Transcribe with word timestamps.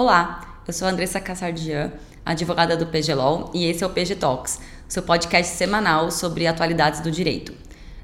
Olá, 0.00 0.62
eu 0.64 0.72
sou 0.72 0.86
Andressa 0.86 1.18
Cassardian, 1.18 1.90
advogada 2.24 2.76
do 2.76 2.86
PGLOL, 2.86 3.50
e 3.52 3.64
esse 3.64 3.82
é 3.82 3.86
o 3.86 3.90
PG 3.90 4.14
Talks, 4.14 4.60
seu 4.86 5.02
podcast 5.02 5.56
semanal 5.56 6.12
sobre 6.12 6.46
atualidades 6.46 7.00
do 7.00 7.10
direito. 7.10 7.52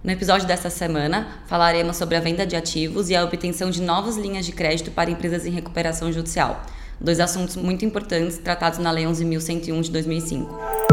No 0.03 0.11
episódio 0.11 0.45
desta 0.45 0.69
semana, 0.71 1.29
falaremos 1.47 1.97
sobre 1.97 2.17
a 2.17 2.21
venda 2.21 2.45
de 2.45 2.57
ativos 2.57 3.11
e 3.11 3.15
a 3.15 3.23
obtenção 3.23 3.71
de 3.71 3.81
novas 3.81 4.17
linhas 4.17 4.45
de 4.45 4.51
crédito 4.51 4.91
para 4.91 5.09
empresas 5.09 5.47
em 5.47 5.53
recuperação 5.53 6.11
judicial, 6.11 6.67
dois 7.01 7.21
assuntos 7.21 7.55
muito 7.55 7.85
importantes 7.85 8.39
tratados 8.39 8.81
na 8.81 8.91
Lei 8.91 9.05
11.101 9.05 9.83
de 9.83 9.93
2005. 9.93 10.84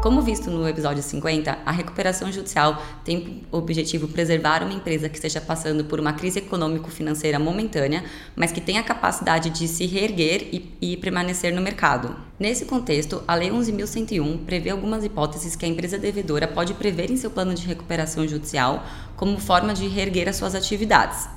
Como 0.00 0.22
visto 0.22 0.48
no 0.48 0.66
episódio 0.68 1.02
50, 1.02 1.58
a 1.66 1.72
recuperação 1.72 2.30
judicial 2.30 2.80
tem 3.04 3.42
o 3.50 3.56
objetivo 3.56 4.06
preservar 4.06 4.62
uma 4.62 4.72
empresa 4.72 5.08
que 5.08 5.16
esteja 5.16 5.40
passando 5.40 5.84
por 5.84 5.98
uma 5.98 6.12
crise 6.12 6.38
econômico-financeira 6.38 7.36
momentânea, 7.36 8.04
mas 8.36 8.52
que 8.52 8.60
tenha 8.60 8.80
a 8.80 8.84
capacidade 8.84 9.50
de 9.50 9.66
se 9.66 9.86
reerguer 9.86 10.50
e, 10.52 10.76
e 10.80 10.96
permanecer 10.96 11.52
no 11.52 11.60
mercado. 11.60 12.14
Nesse 12.38 12.64
contexto, 12.64 13.24
a 13.26 13.34
Lei 13.34 13.50
11.101 13.50 14.44
prevê 14.44 14.70
algumas 14.70 15.04
hipóteses 15.04 15.56
que 15.56 15.64
a 15.64 15.68
empresa 15.68 15.98
devedora 15.98 16.46
pode 16.46 16.74
prever 16.74 17.10
em 17.10 17.16
seu 17.16 17.32
plano 17.32 17.52
de 17.52 17.66
recuperação 17.66 18.26
judicial 18.26 18.86
como 19.16 19.40
forma 19.40 19.74
de 19.74 19.88
reerguer 19.88 20.28
as 20.28 20.36
suas 20.36 20.54
atividades 20.54 21.28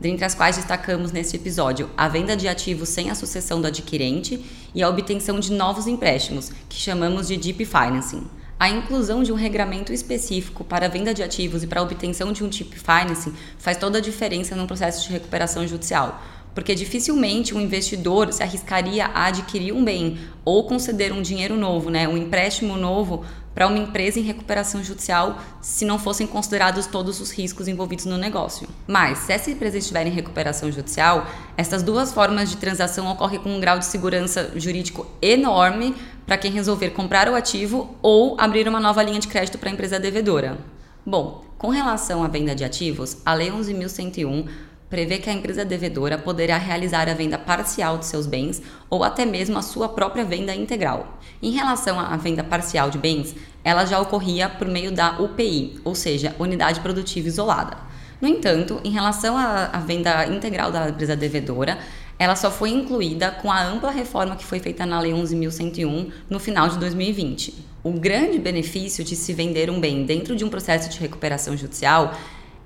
dentre 0.00 0.24
as 0.24 0.34
quais 0.34 0.56
destacamos 0.56 1.12
neste 1.12 1.36
episódio 1.36 1.90
a 1.96 2.08
venda 2.08 2.36
de 2.36 2.48
ativos 2.48 2.88
sem 2.88 3.10
a 3.10 3.14
sucessão 3.14 3.60
do 3.60 3.66
adquirente 3.66 4.44
e 4.74 4.82
a 4.82 4.88
obtenção 4.88 5.38
de 5.38 5.52
novos 5.52 5.86
empréstimos, 5.86 6.50
que 6.68 6.76
chamamos 6.76 7.28
de 7.28 7.36
Deep 7.36 7.64
Financing. 7.66 8.26
A 8.58 8.68
inclusão 8.68 9.22
de 9.22 9.32
um 9.32 9.36
regramento 9.36 9.92
específico 9.92 10.64
para 10.64 10.86
a 10.86 10.88
venda 10.88 11.14
de 11.14 11.22
ativos 11.22 11.62
e 11.62 11.66
para 11.66 11.80
a 11.80 11.82
obtenção 11.82 12.32
de 12.32 12.44
um 12.44 12.48
Deep 12.48 12.78
Financing 12.78 13.34
faz 13.58 13.76
toda 13.76 13.98
a 13.98 14.02
diferença 14.02 14.56
no 14.56 14.66
processo 14.66 15.06
de 15.06 15.12
recuperação 15.12 15.66
judicial, 15.66 16.22
porque 16.54 16.74
dificilmente 16.74 17.54
um 17.54 17.60
investidor 17.60 18.32
se 18.32 18.42
arriscaria 18.42 19.06
a 19.06 19.26
adquirir 19.26 19.72
um 19.72 19.84
bem 19.84 20.18
ou 20.44 20.64
conceder 20.64 21.12
um 21.12 21.22
dinheiro 21.22 21.56
novo, 21.56 21.90
né, 21.90 22.08
um 22.08 22.16
empréstimo 22.16 22.76
novo 22.76 23.24
para 23.54 23.66
uma 23.66 23.78
empresa 23.78 24.18
em 24.18 24.22
recuperação 24.22 24.82
judicial 24.82 25.38
se 25.60 25.84
não 25.84 25.98
fossem 25.98 26.26
considerados 26.26 26.86
todos 26.86 27.20
os 27.20 27.30
riscos 27.30 27.68
envolvidos 27.68 28.04
no 28.04 28.16
negócio. 28.16 28.68
Mas, 28.86 29.18
se 29.18 29.32
essa 29.32 29.50
empresa 29.50 29.78
estiver 29.78 30.06
em 30.06 30.10
recuperação 30.10 30.70
judicial, 30.70 31.26
essas 31.56 31.82
duas 31.82 32.12
formas 32.12 32.48
de 32.48 32.56
transação 32.56 33.10
ocorrem 33.10 33.40
com 33.40 33.54
um 33.54 33.60
grau 33.60 33.78
de 33.78 33.86
segurança 33.86 34.52
jurídico 34.56 35.06
enorme 35.20 35.94
para 36.24 36.38
quem 36.38 36.52
resolver 36.52 36.90
comprar 36.90 37.28
o 37.28 37.34
ativo 37.34 37.96
ou 38.00 38.36
abrir 38.40 38.68
uma 38.68 38.80
nova 38.80 39.02
linha 39.02 39.18
de 39.18 39.28
crédito 39.28 39.58
para 39.58 39.68
a 39.68 39.72
empresa 39.72 39.98
devedora. 39.98 40.58
Bom, 41.04 41.44
com 41.58 41.68
relação 41.68 42.22
à 42.22 42.28
venda 42.28 42.54
de 42.54 42.64
ativos, 42.64 43.18
a 43.26 43.34
Lei 43.34 43.50
11.101 43.50 44.48
prevê 44.90 45.18
que 45.18 45.30
a 45.30 45.32
empresa 45.32 45.64
devedora 45.64 46.18
poderá 46.18 46.58
realizar 46.58 47.08
a 47.08 47.14
venda 47.14 47.38
parcial 47.38 47.96
de 47.96 48.06
seus 48.06 48.26
bens 48.26 48.60
ou 48.90 49.04
até 49.04 49.24
mesmo 49.24 49.56
a 49.56 49.62
sua 49.62 49.88
própria 49.88 50.24
venda 50.24 50.54
integral. 50.54 51.18
Em 51.40 51.52
relação 51.52 51.98
à 51.98 52.16
venda 52.16 52.42
parcial 52.42 52.90
de 52.90 52.98
bens, 52.98 53.34
ela 53.62 53.86
já 53.86 54.00
ocorria 54.00 54.48
por 54.48 54.66
meio 54.66 54.90
da 54.90 55.20
UPI, 55.20 55.80
ou 55.84 55.94
seja, 55.94 56.34
Unidade 56.38 56.80
Produtiva 56.80 57.28
Isolada. 57.28 57.76
No 58.20 58.28
entanto, 58.28 58.80
em 58.84 58.90
relação 58.90 59.38
à 59.38 59.78
venda 59.78 60.26
integral 60.26 60.70
da 60.70 60.90
empresa 60.90 61.16
devedora, 61.16 61.78
ela 62.18 62.36
só 62.36 62.50
foi 62.50 62.68
incluída 62.68 63.30
com 63.30 63.50
a 63.50 63.62
ampla 63.62 63.90
reforma 63.90 64.36
que 64.36 64.44
foi 64.44 64.58
feita 64.58 64.84
na 64.84 65.00
Lei 65.00 65.12
11.101 65.12 66.12
no 66.28 66.38
final 66.38 66.68
de 66.68 66.78
2020. 66.78 67.64
O 67.82 67.92
grande 67.92 68.38
benefício 68.38 69.02
de 69.02 69.16
se 69.16 69.32
vender 69.32 69.70
um 69.70 69.80
bem 69.80 70.04
dentro 70.04 70.36
de 70.36 70.44
um 70.44 70.50
processo 70.50 70.90
de 70.90 70.98
recuperação 70.98 71.56
judicial 71.56 72.12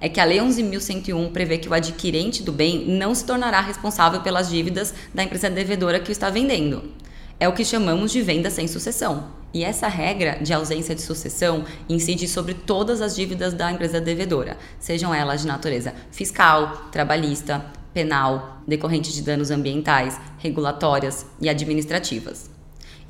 é 0.01 0.09
que 0.09 0.21
a 0.21 0.25
Lei 0.25 0.39
11.101 0.39 1.33
prevê 1.33 1.59
que 1.59 1.69
o 1.69 1.75
adquirente 1.75 2.43
do 2.43 2.53
bem 2.53 2.85
não 2.87 3.15
se 3.15 3.25
tornará 3.25 3.61
responsável 3.61 4.21
pelas 4.21 4.49
dívidas 4.49 4.95
da 5.15 5.23
empresa 5.23 5.49
devedora 5.49 6.01
que 6.01 6.11
o 6.11 6.13
está 6.13 6.31
vendendo. 6.31 6.93
É 7.39 7.49
o 7.49 7.53
que 7.53 7.65
chamamos 7.65 8.13
de 8.13 8.23
venda 8.23 8.51
sem 8.51 8.69
sucessão. 8.69 9.29
E 9.53 9.63
essa 9.65 9.87
regra 9.87 10.39
de 10.43 10.53
ausência 10.53 10.95
de 10.95 11.03
sucessão 11.03 11.65
incide 11.89 12.27
sobre 12.27 12.55
todas 12.55 13.01
as 13.01 13.15
dívidas 13.15 13.55
da 13.55 13.71
empresa 13.71 14.01
devedora, 14.01 14.57
sejam 14.81 15.15
elas 15.15 15.43
de 15.43 15.47
natureza 15.47 15.95
fiscal, 16.11 16.89
trabalhista, 16.91 17.65
penal, 17.93 18.63
decorrentes 18.67 19.15
de 19.15 19.23
danos 19.23 19.51
ambientais, 19.51 20.19
regulatórias 20.39 21.25
e 21.41 21.49
administrativas. 21.49 22.54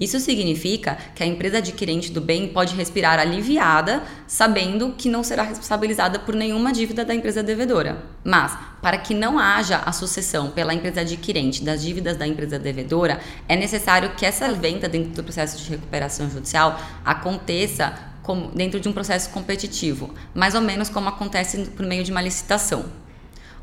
Isso 0.01 0.19
significa 0.19 0.99
que 1.15 1.23
a 1.23 1.27
empresa 1.27 1.59
adquirente 1.59 2.11
do 2.11 2.21
bem 2.21 2.49
pode 2.49 2.75
respirar 2.75 3.19
aliviada, 3.19 4.03
sabendo 4.27 4.95
que 4.97 5.09
não 5.09 5.23
será 5.23 5.43
responsabilizada 5.43 6.19
por 6.19 6.35
nenhuma 6.35 6.73
dívida 6.73 7.05
da 7.05 7.15
empresa 7.15 7.43
devedora. 7.43 8.03
Mas, 8.25 8.57
para 8.83 8.99
que 8.99 9.15
não 9.15 9.39
haja 9.39 9.79
a 9.79 9.93
sucessão 9.93 10.51
pela 10.51 10.75
empresa 10.75 11.03
adquirente 11.03 11.63
das 11.63 11.83
dívidas 11.83 12.17
da 12.17 12.27
empresa 12.27 12.59
devedora, 12.59 13.21
é 13.49 13.57
necessário 13.57 14.11
que 14.17 14.27
essa 14.27 14.53
venda 14.53 14.89
dentro 14.89 15.13
do 15.13 15.23
processo 15.23 15.63
de 15.63 15.71
recuperação 15.71 16.29
judicial 16.29 16.81
aconteça 17.05 17.95
dentro 18.55 18.81
de 18.81 18.89
um 18.89 18.93
processo 18.93 19.31
competitivo, 19.31 20.15
mais 20.35 20.55
ou 20.55 20.61
menos 20.61 20.89
como 20.89 21.09
acontece 21.09 21.67
por 21.67 21.85
meio 21.85 22.03
de 22.03 22.11
uma 22.11 22.23
licitação. 22.23 23.04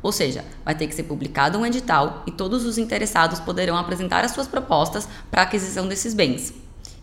Ou 0.02 0.10
seja, 0.10 0.44
vai 0.64 0.74
ter 0.74 0.86
que 0.86 0.94
ser 0.94 1.04
publicado 1.04 1.58
um 1.58 1.64
edital 1.64 2.22
e 2.26 2.30
todos 2.30 2.64
os 2.64 2.76
interessados 2.78 3.38
poderão 3.40 3.76
apresentar 3.76 4.24
as 4.24 4.32
suas 4.32 4.48
propostas 4.48 5.08
para 5.30 5.42
aquisição 5.42 5.86
desses 5.86 6.12
bens. 6.12 6.52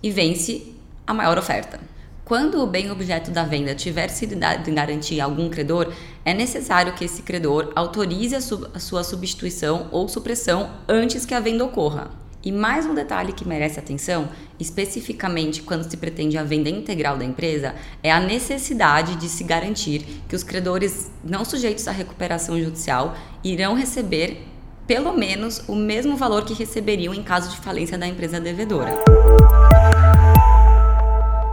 E 0.04 0.12
vence 0.12 0.74
a 1.08 1.14
maior 1.14 1.38
oferta. 1.38 1.80
Quando 2.26 2.62
o 2.62 2.68
bem 2.68 2.92
objeto 2.92 3.32
da 3.32 3.44
venda 3.44 3.74
tiver 3.74 4.10
sido 4.10 4.36
dado 4.36 4.70
em 4.70 4.76
garantia 4.76 5.24
a 5.24 5.26
algum 5.26 5.50
credor, 5.50 5.92
é 6.24 6.32
necessário 6.32 6.94
que 6.94 7.06
esse 7.06 7.24
credor 7.24 7.72
autorize 7.76 8.36
a, 8.36 8.40
a 8.76 8.80
sua 8.80 9.04
substituição 9.04 9.88
ou 9.92 10.08
supressão 10.08 10.70
antes 10.88 11.26
que 11.26 11.34
a 11.34 11.40
venda 11.40 11.66
ocorra. 11.66 12.12
E 12.44 12.54
mais 12.54 12.86
um 12.86 12.96
detalhe 12.96 13.34
que 13.34 13.46
merece 13.46 13.80
atenção, 13.80 14.30
especificamente 14.58 15.62
quando 15.62 15.84
se 15.84 15.98
pretende 15.98 16.38
a 16.38 16.44
venda 16.44 16.70
integral 16.70 17.18
da 17.18 17.26
empresa, 17.26 17.76
é 18.02 18.10
a 18.12 18.20
necessidade 18.20 19.18
de 19.18 19.28
se 19.28 19.44
garantir 19.44 20.06
que 20.28 20.36
os 20.36 20.44
credores 20.44 21.12
não 21.22 21.44
sujeitos 21.44 21.86
à 21.88 21.92
recuperação 21.92 22.58
judicial 22.58 23.16
irão 23.44 23.74
receber 23.74 24.46
pelo 24.88 25.14
menos 25.14 25.62
o 25.68 25.76
mesmo 25.76 26.16
valor 26.16 26.46
que 26.46 26.54
receberiam 26.54 27.14
em 27.14 27.22
caso 27.22 27.52
de 27.52 27.58
falência 27.58 27.98
da 27.98 28.08
empresa 28.08 28.40
devedora. 28.40 28.96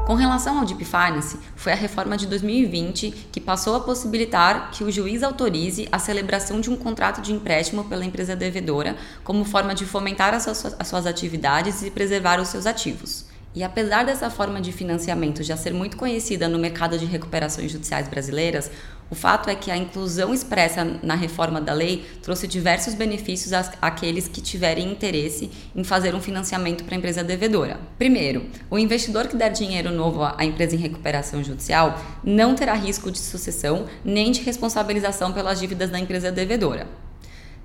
Com 0.06 0.14
relação 0.14 0.60
ao 0.60 0.64
Deep 0.64 0.84
Finance, 0.84 1.36
foi 1.56 1.72
a 1.72 1.74
reforma 1.74 2.16
de 2.16 2.28
2020 2.28 3.10
que 3.32 3.40
passou 3.40 3.74
a 3.74 3.80
possibilitar 3.80 4.70
que 4.70 4.84
o 4.84 4.92
juiz 4.92 5.20
autorize 5.20 5.88
a 5.90 5.98
celebração 5.98 6.60
de 6.60 6.70
um 6.70 6.76
contrato 6.76 7.20
de 7.20 7.32
empréstimo 7.32 7.82
pela 7.82 8.04
empresa 8.04 8.36
devedora 8.36 8.94
como 9.24 9.44
forma 9.44 9.74
de 9.74 9.84
fomentar 9.84 10.32
as 10.32 10.44
suas, 10.44 10.76
as 10.78 10.86
suas 10.86 11.06
atividades 11.06 11.82
e 11.82 11.90
preservar 11.90 12.40
os 12.40 12.46
seus 12.46 12.66
ativos. 12.66 13.26
E 13.52 13.64
apesar 13.64 14.04
dessa 14.04 14.30
forma 14.30 14.60
de 14.60 14.70
financiamento 14.70 15.42
já 15.42 15.56
ser 15.56 15.74
muito 15.74 15.96
conhecida 15.96 16.46
no 16.46 16.58
mercado 16.58 16.96
de 16.96 17.04
recuperações 17.04 17.72
judiciais 17.72 18.06
brasileiras, 18.06 18.70
o 19.08 19.14
fato 19.14 19.48
é 19.48 19.54
que 19.54 19.70
a 19.70 19.76
inclusão 19.76 20.34
expressa 20.34 20.84
na 21.02 21.14
reforma 21.14 21.60
da 21.60 21.72
lei 21.72 22.04
trouxe 22.22 22.48
diversos 22.48 22.94
benefícios 22.94 23.52
àqueles 23.80 24.26
que 24.26 24.40
tiverem 24.40 24.90
interesse 24.90 25.50
em 25.76 25.84
fazer 25.84 26.14
um 26.14 26.20
financiamento 26.20 26.82
para 26.82 26.96
a 26.96 26.98
empresa 26.98 27.22
devedora. 27.22 27.78
Primeiro, 27.96 28.46
o 28.68 28.78
investidor 28.78 29.28
que 29.28 29.36
der 29.36 29.50
dinheiro 29.50 29.92
novo 29.92 30.24
à 30.24 30.44
empresa 30.44 30.74
em 30.74 30.80
recuperação 30.80 31.42
judicial 31.44 32.00
não 32.24 32.56
terá 32.56 32.74
risco 32.74 33.10
de 33.10 33.18
sucessão 33.18 33.86
nem 34.04 34.32
de 34.32 34.42
responsabilização 34.42 35.32
pelas 35.32 35.60
dívidas 35.60 35.90
da 35.90 36.00
empresa 36.00 36.32
devedora. 36.32 36.88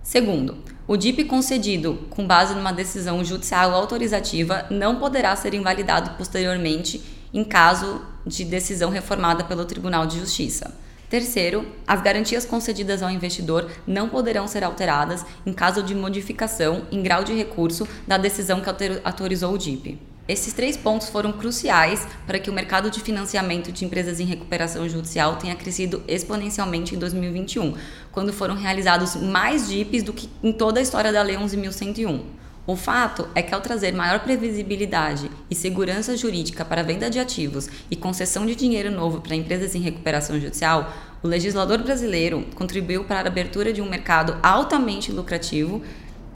Segundo, 0.04 0.58
o 0.88 0.98
DIP 0.98 1.26
concedido 1.26 2.06
com 2.10 2.26
base 2.26 2.54
numa 2.54 2.72
decisão 2.72 3.24
judicial 3.24 3.74
autorizativa 3.74 4.66
não 4.70 4.98
poderá 4.98 5.36
ser 5.36 5.54
invalidado 5.54 6.12
posteriormente 6.18 7.02
em 7.34 7.44
caso 7.44 8.02
de 8.26 8.44
decisão 8.44 8.90
reformada 8.90 9.44
pelo 9.44 9.66
Tribunal 9.66 10.06
de 10.06 10.20
Justiça. 10.20 10.74
Terceiro, 11.12 11.68
as 11.86 12.02
garantias 12.02 12.46
concedidas 12.46 13.04
ao 13.04 13.10
investidor 13.10 13.70
não 13.86 14.08
poderão 14.08 14.48
ser 14.48 14.64
alteradas 14.64 15.26
em 15.46 15.52
caso 15.52 15.84
de 15.84 15.94
modificação 15.94 16.84
em 16.90 17.04
grau 17.04 17.22
de 17.22 17.34
recurso 17.34 17.86
da 18.08 18.18
decisão 18.18 18.62
que 18.62 18.70
autorizou 19.04 19.54
o 19.54 19.58
DIP. 19.58 20.00
Esses 20.26 20.54
três 20.54 20.78
pontos 20.78 21.10
foram 21.10 21.34
cruciais 21.34 22.08
para 22.26 22.40
que 22.40 22.50
o 22.50 22.54
mercado 22.54 22.90
de 22.90 23.02
financiamento 23.02 23.74
de 23.74 23.84
empresas 23.84 24.22
em 24.22 24.26
recuperação 24.26 24.88
judicial 24.88 25.36
tenha 25.36 25.54
crescido 25.54 26.02
exponencialmente 26.08 26.96
em 26.96 26.98
2021, 26.98 27.76
quando 28.10 28.32
foram 28.32 28.56
realizados 28.56 29.18
mais 29.18 29.68
DIPs 29.68 30.04
do 30.04 30.14
que 30.14 30.30
em 30.42 30.54
toda 30.54 30.80
a 30.80 30.82
história 30.82 31.12
da 31.12 31.22
Lei 31.22 31.36
11.101. 31.36 32.22
O 32.66 32.76
fato 32.76 33.28
é 33.34 33.42
que, 33.42 33.56
ao 33.56 33.62
trazer 33.62 33.92
maior 33.92 34.20
previsibilidade 34.20 35.32
e 35.50 35.56
segurança 35.56 36.16
jurídica 36.16 36.64
para 36.64 36.82
a 36.82 36.84
venda 36.84 37.10
de 37.10 37.20
ativos 37.20 37.68
e 37.90 37.96
concessão 37.96 38.46
de 38.46 38.56
dinheiro 38.56 38.92
novo 38.92 39.20
para 39.20 39.36
empresas 39.36 39.74
em 39.74 39.82
recuperação 39.82 40.40
judicial, 40.40 40.94
o 41.24 41.28
legislador 41.28 41.80
brasileiro 41.80 42.46
contribuiu 42.54 43.04
para 43.04 43.28
a 43.28 43.32
abertura 43.32 43.74
de 43.74 43.82
um 43.82 43.90
mercado 43.90 44.38
altamente 44.44 45.12
lucrativo 45.12 45.82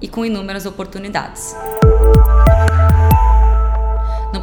e 0.01 0.07
com 0.07 0.25
inúmeras 0.25 0.66
oportunidades. 0.66 1.54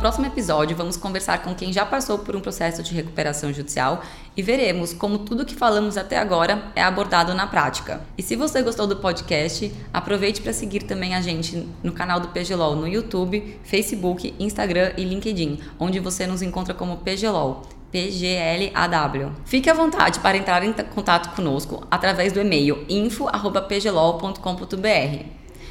Próximo 0.02 0.26
episódio, 0.26 0.76
vamos 0.76 0.96
conversar 0.96 1.44
com 1.44 1.54
quem 1.54 1.72
já 1.72 1.87
passou 1.87 2.19
por 2.19 2.34
um 2.34 2.40
processo 2.40 2.82
de 2.82 2.93
recuperação 2.93 3.52
judicial 3.52 4.02
e 4.37 4.43
veremos 4.43 4.93
como 4.93 5.20
tudo 5.20 5.46
que 5.46 5.54
falamos 5.54 5.96
até 5.96 6.19
agora 6.19 6.72
é 6.75 6.82
abordado 6.82 7.32
na 7.34 7.46
prática. 7.46 8.00
E 8.19 8.22
se 8.22 8.34
você 8.34 8.62
gostou 8.62 8.88
do 8.88 8.96
podcast, 8.96 9.72
aproveite 9.94 10.43
para 10.43 10.52
seguir 10.52 10.82
também 10.82 11.14
a 11.14 11.20
gente 11.20 11.69
no 11.84 11.93
canal 11.93 12.19
do 12.19 12.31
PGLOL 12.31 12.75
no 12.75 12.88
YouTube, 12.88 13.60
Facebook, 13.62 14.34
Instagram 14.40 14.90
e 14.96 15.04
LinkedIn, 15.04 15.60
onde 15.78 16.00
você 16.00 16.26
nos 16.26 16.43
encontra 16.43 16.75
como 16.75 16.96
PGLOL. 16.96 17.62
PGLAW. 17.93 19.31
Fique 19.44 19.70
à 19.70 19.75
vontade 19.75 20.19
para 20.19 20.37
entrar 20.37 20.64
em 20.64 20.72
contato 20.72 21.32
conosco 21.37 21.87
através 21.88 22.32
do 22.32 22.40
e-mail 22.40 22.84
info@pglol.com.br. 22.88 25.26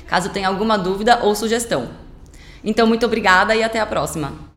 Caso 0.07 0.29
tenha 0.29 0.47
alguma 0.47 0.77
dúvida 0.77 1.19
ou 1.21 1.35
sugestão. 1.35 1.89
Então, 2.63 2.85
muito 2.87 3.05
obrigada 3.05 3.55
e 3.55 3.63
até 3.63 3.79
a 3.79 3.85
próxima! 3.85 4.50